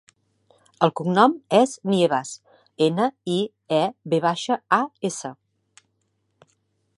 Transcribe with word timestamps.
El 0.85 0.91
cognom 0.99 1.35
és 1.57 1.75
Nievas: 1.89 2.31
ena, 2.85 3.11
i, 3.35 3.37
e, 3.81 3.83
ve 4.15 4.21
baixa, 4.25 4.59
a, 4.79 4.81
essa. 5.11 5.33